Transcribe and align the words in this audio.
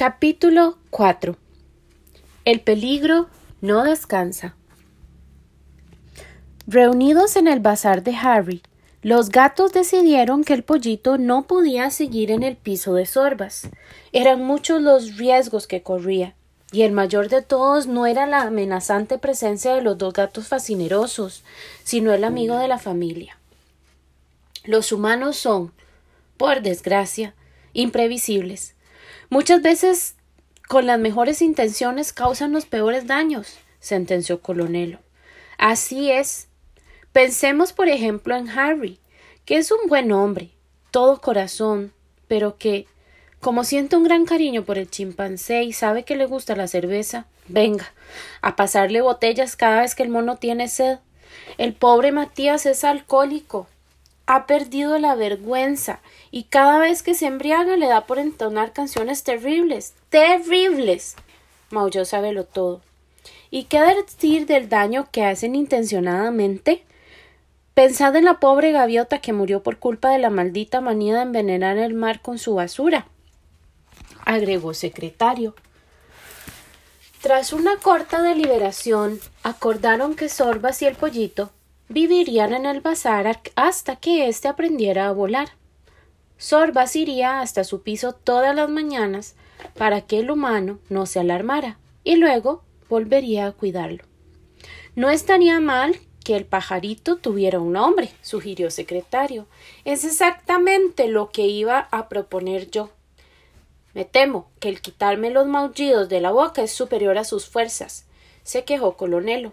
Capítulo 0.00 0.78
4 0.90 1.36
El 2.44 2.60
peligro 2.60 3.28
no 3.60 3.82
descansa. 3.82 4.54
Reunidos 6.68 7.34
en 7.34 7.48
el 7.48 7.58
bazar 7.58 8.04
de 8.04 8.14
Harry, 8.14 8.62
los 9.02 9.30
gatos 9.30 9.72
decidieron 9.72 10.44
que 10.44 10.54
el 10.54 10.62
pollito 10.62 11.18
no 11.18 11.48
podía 11.48 11.90
seguir 11.90 12.30
en 12.30 12.44
el 12.44 12.56
piso 12.56 12.94
de 12.94 13.06
Sorbas. 13.06 13.70
Eran 14.12 14.44
muchos 14.44 14.80
los 14.80 15.16
riesgos 15.16 15.66
que 15.66 15.82
corría, 15.82 16.36
y 16.70 16.82
el 16.82 16.92
mayor 16.92 17.28
de 17.28 17.42
todos 17.42 17.88
no 17.88 18.06
era 18.06 18.28
la 18.28 18.42
amenazante 18.42 19.18
presencia 19.18 19.74
de 19.74 19.82
los 19.82 19.98
dos 19.98 20.12
gatos 20.12 20.46
fascinerosos, 20.46 21.42
sino 21.82 22.12
el 22.12 22.22
amigo 22.22 22.56
de 22.56 22.68
la 22.68 22.78
familia. 22.78 23.36
Los 24.62 24.92
humanos 24.92 25.38
son, 25.38 25.72
por 26.36 26.62
desgracia, 26.62 27.34
imprevisibles. 27.72 28.76
Muchas 29.30 29.62
veces 29.62 30.14
con 30.68 30.86
las 30.86 30.98
mejores 30.98 31.42
intenciones 31.42 32.12
causan 32.12 32.52
los 32.52 32.66
peores 32.66 33.06
daños, 33.06 33.58
sentenció 33.80 34.40
Colonelo. 34.40 34.98
Así 35.56 36.10
es. 36.10 36.48
Pensemos, 37.12 37.72
por 37.72 37.88
ejemplo, 37.88 38.36
en 38.36 38.48
Harry, 38.50 39.00
que 39.44 39.56
es 39.56 39.72
un 39.72 39.88
buen 39.88 40.12
hombre, 40.12 40.50
todo 40.90 41.20
corazón, 41.20 41.92
pero 42.28 42.58
que, 42.58 42.86
como 43.40 43.64
siente 43.64 43.96
un 43.96 44.04
gran 44.04 44.26
cariño 44.26 44.64
por 44.64 44.78
el 44.78 44.90
chimpancé 44.90 45.62
y 45.62 45.72
sabe 45.72 46.04
que 46.04 46.16
le 46.16 46.26
gusta 46.26 46.54
la 46.54 46.68
cerveza, 46.68 47.26
venga, 47.48 47.92
a 48.42 48.56
pasarle 48.56 49.00
botellas 49.00 49.56
cada 49.56 49.80
vez 49.80 49.94
que 49.94 50.02
el 50.02 50.10
mono 50.10 50.36
tiene 50.36 50.68
sed. 50.68 50.98
El 51.56 51.72
pobre 51.72 52.12
Matías 52.12 52.66
es 52.66 52.84
alcohólico. 52.84 53.66
Ha 54.28 54.46
perdido 54.46 54.98
la 54.98 55.14
vergüenza 55.14 56.00
y 56.30 56.44
cada 56.44 56.78
vez 56.78 57.02
que 57.02 57.14
se 57.14 57.26
embriaga 57.26 57.76
le 57.76 57.88
da 57.88 58.06
por 58.06 58.18
entonar 58.18 58.72
canciones 58.72 59.24
terribles, 59.24 59.94
terribles. 60.10 61.16
Maulló 61.70 62.04
sabelo 62.04 62.44
todo. 62.44 62.82
¿Y 63.50 63.64
qué 63.64 63.80
decir 63.80 64.46
del 64.46 64.68
daño 64.68 65.08
que 65.10 65.24
hacen 65.24 65.54
intencionadamente? 65.54 66.84
Pensad 67.74 68.14
en 68.16 68.26
la 68.26 68.38
pobre 68.38 68.70
gaviota 68.70 69.18
que 69.20 69.32
murió 69.32 69.62
por 69.62 69.78
culpa 69.78 70.10
de 70.10 70.18
la 70.18 70.30
maldita 70.30 70.80
manía 70.80 71.16
de 71.16 71.22
envenenar 71.22 71.78
el 71.78 71.94
mar 71.94 72.20
con 72.20 72.38
su 72.38 72.54
basura 72.54 73.06
agregó 74.28 74.74
secretario. 74.74 75.54
Tras 77.22 77.54
una 77.54 77.78
corta 77.78 78.22
deliberación, 78.22 79.18
acordaron 79.42 80.14
que 80.14 80.28
Sorbas 80.28 80.82
y 80.82 80.86
el 80.86 80.96
pollito 80.96 81.50
vivirían 81.88 82.52
en 82.52 82.66
el 82.66 82.80
bazar 82.80 83.40
hasta 83.56 83.96
que 83.96 84.28
éste 84.28 84.48
aprendiera 84.48 85.08
a 85.08 85.12
volar. 85.12 85.48
Sorbas 86.36 86.94
iría 86.96 87.40
hasta 87.40 87.64
su 87.64 87.82
piso 87.82 88.12
todas 88.12 88.54
las 88.54 88.68
mañanas 88.68 89.34
para 89.76 90.02
que 90.02 90.20
el 90.20 90.30
humano 90.30 90.78
no 90.88 91.06
se 91.06 91.20
alarmara 91.20 91.78
y 92.04 92.16
luego 92.16 92.62
volvería 92.88 93.46
a 93.46 93.52
cuidarlo. 93.52 94.04
No 94.94 95.10
estaría 95.10 95.60
mal 95.60 95.98
que 96.24 96.36
el 96.36 96.44
pajarito 96.44 97.16
tuviera 97.16 97.58
un 97.58 97.72
nombre, 97.72 98.10
sugirió 98.20 98.70
secretario. 98.70 99.46
Es 99.84 100.04
exactamente 100.04 101.08
lo 101.08 101.30
que 101.30 101.46
iba 101.46 101.88
a 101.90 102.08
proponer 102.08 102.70
yo. 102.70 102.90
Me 103.94 104.04
temo 104.04 104.50
que 104.60 104.68
el 104.68 104.80
quitarme 104.80 105.30
los 105.30 105.46
maullidos 105.46 106.08
de 106.08 106.20
la 106.20 106.30
boca 106.30 106.62
es 106.62 106.70
superior 106.70 107.18
a 107.18 107.24
sus 107.24 107.48
fuerzas, 107.48 108.04
se 108.42 108.64
quejó 108.64 108.96
Colonelo. 108.96 109.52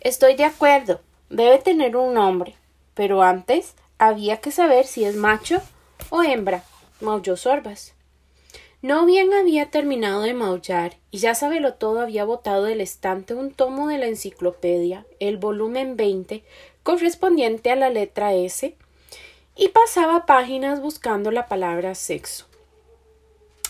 Estoy 0.00 0.34
de 0.34 0.44
acuerdo, 0.44 1.00
debe 1.34 1.58
tener 1.58 1.96
un 1.96 2.14
nombre, 2.14 2.54
pero 2.94 3.22
antes 3.22 3.74
había 3.98 4.40
que 4.40 4.52
saber 4.52 4.86
si 4.86 5.04
es 5.04 5.16
macho 5.16 5.60
o 6.10 6.22
hembra, 6.22 6.62
maulló 7.00 7.36
Sorbas. 7.36 7.94
No 8.82 9.06
bien 9.06 9.32
había 9.32 9.70
terminado 9.70 10.22
de 10.22 10.34
maullar 10.34 10.96
y 11.10 11.18
ya 11.18 11.34
sabelo 11.34 11.74
todo 11.74 12.00
había 12.00 12.24
botado 12.24 12.64
del 12.64 12.80
estante 12.80 13.34
un 13.34 13.50
tomo 13.50 13.88
de 13.88 13.98
la 13.98 14.06
enciclopedia, 14.06 15.06
el 15.20 15.38
volumen 15.38 15.96
veinte, 15.96 16.44
correspondiente 16.82 17.70
a 17.70 17.76
la 17.76 17.90
letra 17.90 18.34
S, 18.34 18.76
y 19.56 19.68
pasaba 19.68 20.26
páginas 20.26 20.80
buscando 20.80 21.30
la 21.30 21.46
palabra 21.46 21.94
sexo. 21.94 22.46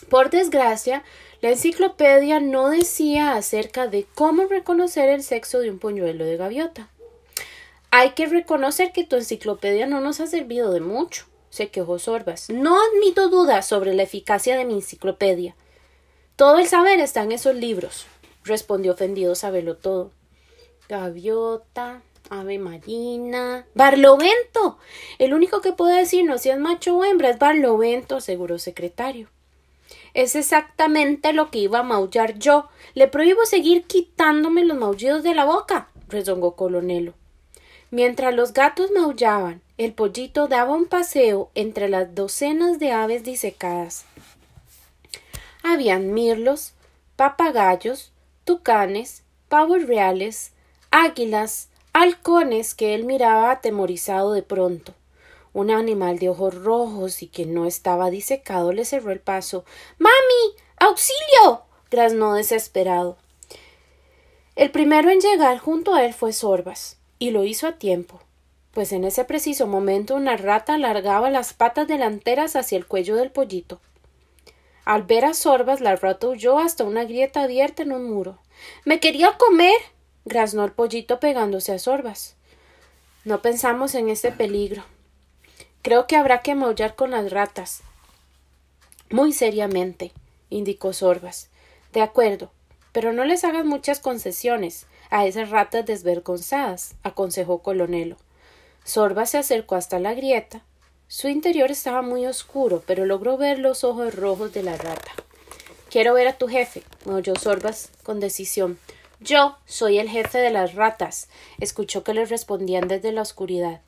Por 0.08 0.30
desgracia, 0.30 1.04
la 1.40 1.50
enciclopedia 1.50 2.40
no 2.40 2.68
decía 2.70 3.36
acerca 3.36 3.86
de 3.86 4.06
cómo 4.14 4.46
reconocer 4.46 5.08
el 5.08 5.22
sexo 5.22 5.60
de 5.60 5.70
un 5.70 5.78
polluelo 5.78 6.24
de 6.24 6.36
gaviota. 6.36 6.88
Hay 7.96 8.10
que 8.10 8.26
reconocer 8.26 8.90
que 8.90 9.04
tu 9.04 9.14
enciclopedia 9.14 9.86
no 9.86 10.00
nos 10.00 10.18
ha 10.18 10.26
servido 10.26 10.72
de 10.72 10.80
mucho, 10.80 11.26
se 11.48 11.68
quejó 11.68 12.00
Sorbas. 12.00 12.50
No 12.50 12.76
admito 12.76 13.28
dudas 13.28 13.68
sobre 13.68 13.94
la 13.94 14.02
eficacia 14.02 14.58
de 14.58 14.64
mi 14.64 14.74
enciclopedia. 14.74 15.54
Todo 16.34 16.58
el 16.58 16.66
saber 16.66 16.98
está 16.98 17.22
en 17.22 17.30
esos 17.30 17.54
libros, 17.54 18.06
respondió 18.42 18.94
ofendido 18.94 19.36
Sabelo 19.36 19.76
todo. 19.76 20.10
Gaviota, 20.88 22.02
ave 22.30 22.58
marina. 22.58 23.64
Barlovento. 23.74 24.76
El 25.20 25.32
único 25.32 25.60
que 25.60 25.70
puede 25.70 25.98
decirnos 25.98 26.40
si 26.40 26.50
es 26.50 26.58
macho 26.58 26.96
o 26.96 27.04
hembra 27.04 27.30
es 27.30 27.38
Barlovento, 27.38 28.16
aseguró 28.16 28.58
secretario. 28.58 29.28
Es 30.14 30.34
exactamente 30.34 31.32
lo 31.32 31.52
que 31.52 31.60
iba 31.60 31.78
a 31.78 31.84
maullar 31.84 32.40
yo. 32.40 32.68
Le 32.94 33.06
prohíbo 33.06 33.46
seguir 33.46 33.84
quitándome 33.84 34.64
los 34.64 34.76
maullidos 34.76 35.22
de 35.22 35.36
la 35.36 35.44
boca, 35.44 35.90
rezongó 36.08 36.56
Colonelo. 36.56 37.14
Mientras 37.90 38.34
los 38.34 38.52
gatos 38.52 38.90
maullaban, 38.90 39.62
el 39.78 39.92
pollito 39.92 40.48
daba 40.48 40.74
un 40.74 40.86
paseo 40.86 41.50
entre 41.54 41.88
las 41.88 42.14
docenas 42.14 42.78
de 42.78 42.92
aves 42.92 43.24
disecadas. 43.24 44.04
Habían 45.62 46.12
mirlos, 46.12 46.74
papagayos, 47.16 48.12
tucanes, 48.44 49.22
pavos 49.48 49.86
reales, 49.86 50.52
águilas, 50.90 51.68
halcones 51.92 52.74
que 52.74 52.94
él 52.94 53.04
miraba 53.04 53.50
atemorizado 53.50 54.32
de 54.32 54.42
pronto. 54.42 54.94
Un 55.52 55.70
animal 55.70 56.18
de 56.18 56.28
ojos 56.28 56.54
rojos 56.54 57.22
y 57.22 57.28
que 57.28 57.46
no 57.46 57.64
estaba 57.64 58.10
disecado 58.10 58.72
le 58.72 58.84
cerró 58.84 59.12
el 59.12 59.20
paso. 59.20 59.64
¡Mami! 59.98 60.56
¡Auxilio! 60.78 61.62
graznó 61.90 62.34
desesperado. 62.34 63.16
El 64.56 64.70
primero 64.70 65.10
en 65.10 65.20
llegar 65.20 65.58
junto 65.58 65.94
a 65.94 66.04
él 66.04 66.12
fue 66.12 66.32
Sorbas, 66.32 66.98
y 67.24 67.30
lo 67.30 67.44
hizo 67.44 67.66
a 67.66 67.78
tiempo, 67.78 68.20
pues 68.72 68.92
en 68.92 69.04
ese 69.04 69.24
preciso 69.24 69.66
momento 69.66 70.14
una 70.14 70.36
rata 70.36 70.74
alargaba 70.74 71.30
las 71.30 71.54
patas 71.54 71.88
delanteras 71.88 72.54
hacia 72.54 72.76
el 72.76 72.86
cuello 72.86 73.16
del 73.16 73.30
pollito. 73.30 73.80
Al 74.84 75.04
ver 75.04 75.24
a 75.24 75.32
Sorbas, 75.32 75.80
la 75.80 75.96
rata 75.96 76.28
huyó 76.28 76.58
hasta 76.58 76.84
una 76.84 77.04
grieta 77.04 77.44
abierta 77.44 77.82
en 77.82 77.92
un 77.92 78.10
muro. 78.10 78.40
Me 78.84 79.00
quería 79.00 79.38
comer. 79.38 79.72
graznó 80.26 80.66
el 80.66 80.72
pollito 80.72 81.18
pegándose 81.18 81.72
a 81.72 81.78
Sorbas. 81.78 82.36
No 83.24 83.40
pensamos 83.40 83.94
en 83.94 84.10
ese 84.10 84.30
peligro, 84.30 84.84
Creo 85.80 86.06
que 86.06 86.16
habrá 86.16 86.42
que 86.42 86.54
maullar 86.54 86.94
con 86.94 87.10
las 87.10 87.30
ratas. 87.30 87.82
Muy 89.10 89.32
seriamente, 89.32 90.12
indicó 90.50 90.92
Sorbas. 90.92 91.48
De 91.94 92.02
acuerdo, 92.02 92.52
pero 92.92 93.14
no 93.14 93.24
les 93.24 93.44
hagas 93.44 93.64
muchas 93.64 93.98
concesiones 94.00 94.86
a 95.14 95.26
esas 95.26 95.50
ratas 95.50 95.86
desvergonzadas, 95.86 96.96
aconsejó 97.04 97.58
Colonelo. 97.58 98.16
Sorbas 98.82 99.30
se 99.30 99.38
acercó 99.38 99.76
hasta 99.76 100.00
la 100.00 100.12
grieta. 100.12 100.62
Su 101.06 101.28
interior 101.28 101.70
estaba 101.70 102.02
muy 102.02 102.26
oscuro, 102.26 102.82
pero 102.84 103.06
logró 103.06 103.36
ver 103.36 103.60
los 103.60 103.84
ojos 103.84 104.12
rojos 104.16 104.52
de 104.52 104.64
la 104.64 104.76
rata. 104.76 105.12
Quiero 105.88 106.14
ver 106.14 106.26
a 106.26 106.36
tu 106.36 106.48
jefe, 106.48 106.82
maulló 107.04 107.36
Sorbas 107.36 107.90
con 108.02 108.18
decisión. 108.18 108.76
Yo 109.20 109.56
soy 109.66 110.00
el 110.00 110.08
jefe 110.08 110.38
de 110.38 110.50
las 110.50 110.74
ratas, 110.74 111.28
escuchó 111.60 112.02
que 112.02 112.12
le 112.12 112.24
respondían 112.24 112.88
desde 112.88 113.12
la 113.12 113.22
oscuridad. 113.22 113.82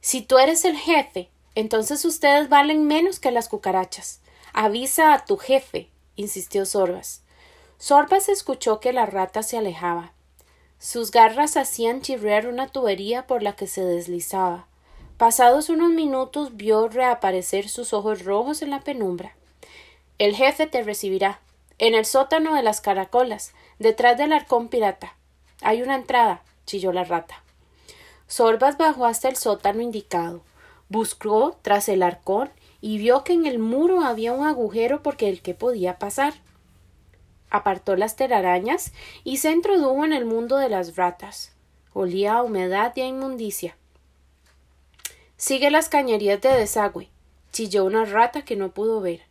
Si 0.00 0.22
tú 0.22 0.38
eres 0.38 0.64
el 0.64 0.76
jefe, 0.76 1.28
entonces 1.56 2.04
ustedes 2.04 2.48
valen 2.48 2.86
menos 2.86 3.18
que 3.18 3.32
las 3.32 3.48
cucarachas. 3.48 4.20
Avisa 4.52 5.12
a 5.12 5.24
tu 5.24 5.38
jefe, 5.38 5.88
insistió 6.14 6.64
Sorbas. 6.64 7.22
Sorbas 7.78 8.28
escuchó 8.28 8.78
que 8.78 8.92
la 8.92 9.06
rata 9.06 9.42
se 9.42 9.58
alejaba. 9.58 10.12
Sus 10.78 11.10
garras 11.10 11.56
hacían 11.56 12.02
chirrear 12.02 12.46
una 12.46 12.68
tubería 12.68 13.26
por 13.26 13.42
la 13.42 13.54
que 13.54 13.66
se 13.66 13.84
deslizaba. 13.84 14.66
Pasados 15.16 15.68
unos 15.70 15.90
minutos 15.90 16.56
vio 16.56 16.88
reaparecer 16.88 17.68
sus 17.68 17.92
ojos 17.92 18.24
rojos 18.24 18.62
en 18.62 18.70
la 18.70 18.80
penumbra. 18.80 19.34
El 20.18 20.36
jefe 20.36 20.66
te 20.68 20.82
recibirá. 20.82 21.40
En 21.78 21.94
el 21.94 22.04
sótano 22.04 22.54
de 22.54 22.62
las 22.62 22.80
caracolas, 22.80 23.52
detrás 23.78 24.16
del 24.16 24.32
arcón 24.32 24.68
pirata. 24.68 25.16
Hay 25.62 25.82
una 25.82 25.96
entrada, 25.96 26.42
chilló 26.66 26.92
la 26.92 27.04
rata. 27.04 27.42
Sorbas 28.28 28.76
bajó 28.76 29.06
hasta 29.06 29.28
el 29.28 29.36
sótano 29.36 29.80
indicado. 29.80 30.42
Buscó 30.88 31.56
tras 31.62 31.88
el 31.88 32.02
arcón 32.02 32.50
y 32.80 32.98
vio 32.98 33.24
que 33.24 33.32
en 33.32 33.46
el 33.46 33.58
muro 33.58 34.02
había 34.02 34.32
un 34.32 34.46
agujero 34.46 35.02
por 35.02 35.16
el 35.22 35.42
que 35.42 35.54
podía 35.54 35.98
pasar. 35.98 36.34
Apartó 37.50 37.96
las 37.96 38.16
telarañas 38.16 38.92
y 39.24 39.38
se 39.38 39.50
introdujo 39.50 40.04
en 40.04 40.12
el 40.12 40.24
mundo 40.24 40.56
de 40.58 40.68
las 40.68 40.96
ratas. 40.96 41.52
Olía 41.94 42.34
a 42.34 42.42
humedad 42.42 42.92
y 42.94 43.00
a 43.00 43.06
inmundicia. 43.06 43.76
Sigue 45.36 45.70
las 45.70 45.88
cañerías 45.88 46.40
de 46.40 46.50
desagüe, 46.50 47.08
chilló 47.52 47.84
una 47.84 48.04
rata 48.04 48.42
que 48.42 48.56
no 48.56 48.72
pudo 48.72 49.00
ver. 49.00 49.22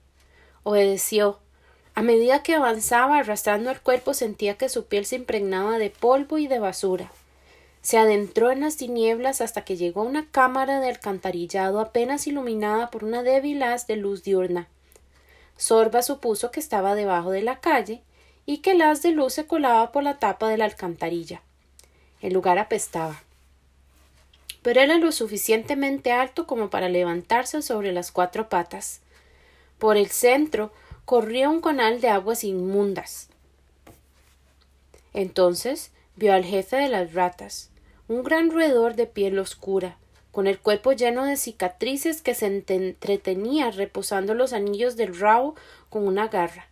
Obedeció. 0.64 1.40
A 1.96 2.02
medida 2.02 2.44
que 2.44 2.56
avanzaba 2.56 3.18
arrastrando 3.18 3.70
el 3.72 3.82
cuerpo 3.82 4.14
sentía 4.14 4.58
que 4.58 4.70
su 4.70 4.86
piel 4.86 5.06
se 5.06 5.16
impregnaba 5.16 5.78
de 5.78 5.90
polvo 5.90 6.38
y 6.38 6.48
de 6.48 6.60
basura. 6.60 7.12
Se 7.82 7.98
adentró 7.98 8.52
en 8.52 8.62
las 8.62 8.78
tinieblas 8.78 9.42
hasta 9.42 9.64
que 9.64 9.78
llegó 9.78 10.02
a 10.02 10.06
una 10.06 10.30
cámara 10.30 10.80
de 10.80 10.90
alcantarillado 10.90 11.80
apenas 11.80 12.28
iluminada 12.28 12.90
por 12.90 13.04
una 13.04 13.24
débil 13.24 13.64
haz 13.64 13.88
de 13.88 13.96
luz 13.96 14.24
diurna. 14.24 14.68
Sorba 15.56 16.02
supuso 16.02 16.52
que 16.52 16.60
estaba 16.60 16.96
debajo 16.96 17.32
de 17.32 17.42
la 17.42 17.60
calle 17.60 18.02
y 18.48 18.60
que 18.60 18.72
el 18.72 18.82
haz 18.82 19.02
de 19.04 19.12
luz 19.12 19.34
se 19.34 19.46
colaba 19.46 19.92
por 19.92 20.02
la 20.02 20.18
tapa 20.20 20.48
de 20.48 20.58
la 20.58 20.66
alcantarilla. 20.66 21.44
El 22.22 22.34
lugar 22.34 22.58
apestaba. 22.58 23.22
Pero 24.64 24.80
era 24.80 24.98
lo 24.98 25.12
suficientemente 25.12 26.14
alto 26.14 26.48
como 26.48 26.70
para 26.70 26.88
levantarse 26.88 27.62
sobre 27.62 27.92
las 27.92 28.12
cuatro 28.12 28.48
patas. 28.48 29.02
Por 29.78 29.98
el 29.98 30.08
centro 30.08 30.72
corría 31.04 31.50
un 31.50 31.60
canal 31.60 32.00
de 32.00 32.08
aguas 32.08 32.46
inmundas. 32.46 33.28
Entonces 35.14 35.92
vio 36.16 36.34
al 36.34 36.46
jefe 36.46 36.78
de 36.78 36.88
las 36.88 37.14
ratas, 37.14 37.70
un 38.08 38.24
gran 38.24 38.50
roedor 38.50 38.96
de 38.96 39.08
piel 39.08 39.40
oscura, 39.40 39.98
con 40.32 40.48
el 40.48 40.58
cuerpo 40.58 40.94
lleno 40.94 41.26
de 41.26 41.36
cicatrices 41.36 42.22
que 42.22 42.34
se 42.34 42.46
entretenía 42.46 43.72
reposando 43.72 44.34
los 44.36 44.54
anillos 44.54 44.96
del 44.96 45.20
rabo 45.20 45.56
con 45.90 46.08
una 46.08 46.30
garra. 46.30 46.68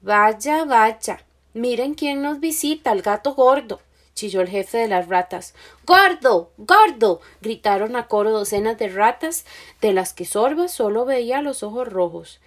Vaya, 0.00 0.64
vaya. 0.64 1.24
Miren 1.54 1.94
quién 1.94 2.22
nos 2.22 2.40
visita, 2.40 2.92
el 2.92 3.02
gato 3.02 3.34
gordo 3.34 3.80
chilló 4.20 4.42
el 4.42 4.48
jefe 4.50 4.76
de 4.76 4.88
las 4.88 5.08
ratas. 5.08 5.54
¡Gordo! 5.86 6.50
¡Gordo! 6.58 7.22
gritaron 7.40 7.96
a 7.96 8.06
coro 8.06 8.30
docenas 8.30 8.76
de 8.76 8.88
ratas, 8.88 9.46
de 9.80 9.94
las 9.94 10.12
que 10.12 10.26
Sorba 10.26 10.68
solo 10.68 11.06
veía 11.06 11.40
los 11.40 11.62
ojos 11.62 11.88
rojos. 11.88 12.38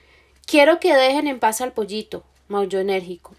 Quiero 0.45 0.79
que 0.79 0.93
dejen 0.93 1.27
en 1.27 1.39
paz 1.39 1.61
al 1.61 1.73
pollito, 1.73 2.23
maulló 2.47 2.79
enérgico. 2.79 3.33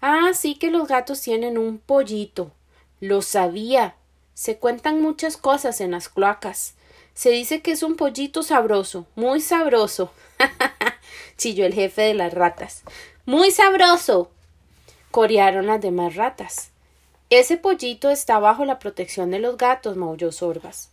Ah, 0.00 0.30
sí 0.34 0.56
que 0.56 0.72
los 0.72 0.88
gatos 0.88 1.20
tienen 1.20 1.56
un 1.56 1.78
pollito. 1.78 2.50
Lo 2.98 3.22
sabía. 3.22 3.94
Se 4.34 4.58
cuentan 4.58 5.00
muchas 5.00 5.36
cosas 5.36 5.80
en 5.80 5.92
las 5.92 6.08
cloacas. 6.08 6.74
Se 7.14 7.30
dice 7.30 7.62
que 7.62 7.70
es 7.70 7.84
un 7.84 7.94
pollito 7.94 8.42
sabroso, 8.42 9.06
muy 9.14 9.40
sabroso. 9.40 10.10
chilló 11.36 11.64
el 11.64 11.74
jefe 11.74 12.02
de 12.02 12.14
las 12.14 12.34
ratas. 12.34 12.82
Muy 13.28 13.50
sabroso. 13.50 14.30
corearon 15.10 15.66
las 15.66 15.82
demás 15.82 16.14
ratas. 16.14 16.70
Ese 17.28 17.58
pollito 17.58 18.08
está 18.08 18.38
bajo 18.38 18.64
la 18.64 18.78
protección 18.78 19.30
de 19.30 19.38
los 19.38 19.58
gatos, 19.58 19.98
maulló 19.98 20.32
Sorbas. 20.32 20.88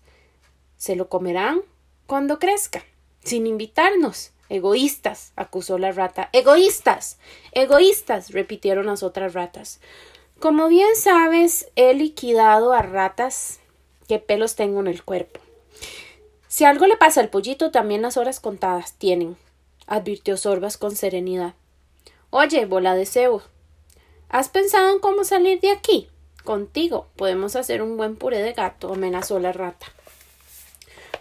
Se 0.75 0.97
lo 0.97 1.07
comerán 1.07 1.61
cuando 2.07 2.37
crezca, 2.37 2.83
sin 3.23 3.47
invitarnos. 3.47 4.31
Egoístas, 4.49 5.31
acusó 5.37 5.77
la 5.77 5.93
rata. 5.93 6.27
Egoístas. 6.33 7.19
Egoístas, 7.53 8.31
repitieron 8.31 8.87
las 8.87 9.01
otras 9.01 9.33
ratas. 9.33 9.79
Como 10.41 10.67
bien 10.67 10.93
sabes, 10.97 11.69
he 11.77 11.93
liquidado 11.93 12.73
a 12.73 12.81
ratas 12.81 13.61
que 14.09 14.19
pelos 14.19 14.57
tengo 14.57 14.81
en 14.81 14.87
el 14.87 15.05
cuerpo. 15.05 15.39
Si 16.49 16.65
algo 16.65 16.85
le 16.85 16.97
pasa 16.97 17.21
al 17.21 17.29
pollito, 17.29 17.71
también 17.71 18.01
las 18.01 18.17
horas 18.17 18.41
contadas 18.41 18.95
tienen, 18.95 19.37
advirtió 19.87 20.35
Sorbas 20.35 20.75
con 20.75 20.97
serenidad. 20.97 21.53
Oye, 22.37 22.65
bola 22.65 22.95
de 22.95 23.05
cebo, 23.05 23.43
¿has 24.27 24.49
pensado 24.49 24.91
en 24.91 24.99
cómo 24.99 25.23
salir 25.23 25.61
de 25.61 25.71
aquí? 25.71 26.09
Contigo 26.43 27.07
podemos 27.15 27.55
hacer 27.55 27.81
un 27.81 27.95
buen 27.95 28.17
puré 28.17 28.41
de 28.41 28.51
gato, 28.51 28.91
amenazó 28.91 29.39
la 29.39 29.53
rata. 29.53 29.85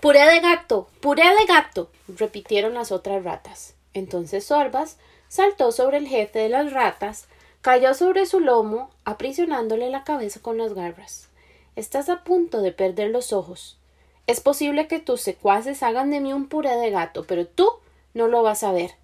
Puré 0.01 0.29
de 0.29 0.41
gato, 0.41 0.89
puré 0.99 1.23
de 1.23 1.47
gato, 1.47 1.89
repitieron 2.09 2.75
las 2.75 2.91
otras 2.91 3.23
ratas. 3.23 3.77
Entonces 3.93 4.47
Sorbas 4.47 4.99
saltó 5.29 5.71
sobre 5.71 5.99
el 5.99 6.09
jefe 6.09 6.41
de 6.41 6.49
las 6.49 6.73
ratas, 6.73 7.29
cayó 7.61 7.95
sobre 7.95 8.27
su 8.27 8.41
lomo, 8.41 8.91
aprisionándole 9.05 9.91
la 9.91 10.03
cabeza 10.03 10.41
con 10.43 10.59
las 10.59 10.75
garras. 10.75 11.29
Estás 11.77 12.09
a 12.09 12.25
punto 12.25 12.61
de 12.61 12.73
perder 12.73 13.11
los 13.11 13.33
ojos. 13.33 13.79
Es 14.27 14.41
posible 14.41 14.89
que 14.89 14.99
tus 14.99 15.21
secuaces 15.21 15.85
hagan 15.85 16.11
de 16.11 16.19
mí 16.19 16.33
un 16.33 16.49
puré 16.49 16.75
de 16.75 16.91
gato, 16.91 17.23
pero 17.25 17.47
tú 17.47 17.71
no 18.15 18.27
lo 18.27 18.43
vas 18.43 18.65
a 18.65 18.73
ver. 18.73 18.97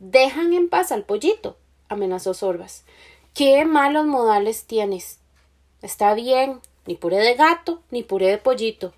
Dejan 0.00 0.52
en 0.52 0.68
paz 0.68 0.92
al 0.92 1.02
pollito, 1.02 1.56
amenazó 1.88 2.32
Sorbas. 2.32 2.84
Qué 3.34 3.64
malos 3.64 4.06
modales 4.06 4.64
tienes. 4.64 5.18
Está 5.82 6.14
bien, 6.14 6.60
ni 6.86 6.94
puré 6.94 7.16
de 7.18 7.34
gato, 7.34 7.82
ni 7.90 8.04
puré 8.04 8.28
de 8.28 8.38
pollito. 8.38 8.94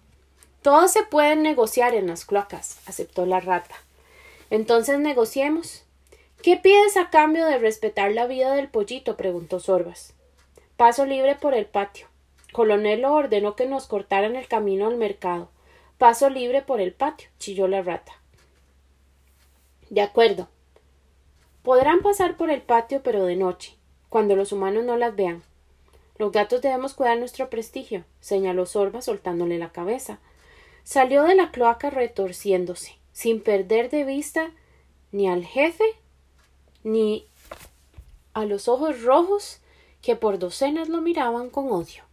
Todo 0.61 0.89
se 0.89 1.03
puede 1.03 1.37
negociar 1.37 1.95
en 1.95 2.07
las 2.07 2.27
cloacas, 2.27 2.81
aceptó 2.87 3.25
la 3.25 3.41
rata. 3.41 3.77
Entonces 4.51 4.99
negociemos. 4.99 5.85
¿Qué 6.43 6.59
pides 6.59 6.99
a 6.99 7.09
cambio 7.09 7.47
de 7.47 7.59
respetar 7.59 8.13
la 8.13 8.27
vida 8.27 8.55
del 8.55 8.69
pollito? 8.69 9.17
preguntó 9.17 9.59
Sorbas. 9.59 10.13
Paso 10.77 11.07
libre 11.07 11.35
por 11.35 11.55
el 11.55 11.65
patio. 11.65 12.09
Colonelo 12.53 13.15
ordenó 13.15 13.57
que 13.57 13.67
nos 13.67 13.87
cortaran 13.87 14.37
el 14.37 14.49
camino 14.49 14.87
al 14.87 14.97
mercado. 14.97 15.49
Paso 15.97 16.29
libre 16.29 16.61
por 16.61 16.81
el 16.81 16.93
patio, 16.93 17.29
chilló 17.39 17.69
la 17.69 17.81
rata. 17.81 18.13
De 19.89 20.03
acuerdo. 20.03 20.49
Podrán 21.63 22.01
pasar 22.01 22.37
por 22.37 22.51
el 22.51 22.63
patio, 22.63 23.03
pero 23.03 23.25
de 23.25 23.37
noche, 23.37 23.77
cuando 24.09 24.37
los 24.37 24.53
humanos 24.53 24.85
no 24.85 24.97
las 24.97 25.15
vean. 25.15 25.43
Los 26.17 26.33
gatos 26.33 26.63
debemos 26.63 26.95
cuidar 26.95 27.19
nuestro 27.19 27.49
prestigio, 27.51 28.05
señaló 28.21 28.67
Sorba 28.67 29.03
soltándole 29.03 29.59
la 29.59 29.71
cabeza. 29.71 30.19
Salió 30.85 31.25
de 31.25 31.35
la 31.35 31.51
cloaca 31.51 31.91
retorciéndose, 31.91 32.99
sin 33.13 33.43
perder 33.43 33.91
de 33.91 34.05
vista 34.05 34.53
ni 35.13 35.29
al 35.29 35.45
jefe 35.45 35.85
ni 36.83 37.27
a 38.33 38.45
los 38.45 38.69
ojos 38.69 39.03
rojos 39.03 39.61
que 40.03 40.17
por 40.17 40.39
docenas 40.39 40.89
lo 40.89 41.01
miraban 41.01 41.51
con 41.51 41.71
odio. 41.73 42.05